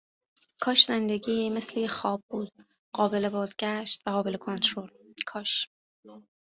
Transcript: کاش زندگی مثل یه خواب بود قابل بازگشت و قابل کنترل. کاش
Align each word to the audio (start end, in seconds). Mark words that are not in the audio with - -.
کاش 0.63 0.85
زندگی 0.85 1.49
مثل 1.49 1.79
یه 1.79 1.87
خواب 1.87 2.21
بود 2.31 2.51
قابل 2.93 3.29
بازگشت 3.29 4.01
و 4.07 4.09
قابل 4.09 4.35
کنترل. 4.37 4.89
کاش 5.27 5.67